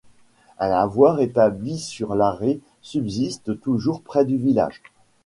Un 0.57 0.67
lavoir 0.69 1.19
établi 1.21 1.77
sur 1.77 2.15
l'Arré 2.15 2.59
subsiste 2.81 3.59
toujours 3.61 4.01
près 4.01 4.25
du 4.25 4.35
village. 4.37 4.81